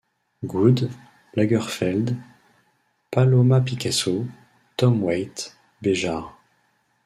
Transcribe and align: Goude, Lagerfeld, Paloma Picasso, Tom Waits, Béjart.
Goude, 0.43 0.89
Lagerfeld, 1.35 2.15
Paloma 3.11 3.61
Picasso, 3.61 4.25
Tom 4.75 5.03
Waits, 5.03 5.55
Béjart. 5.79 6.35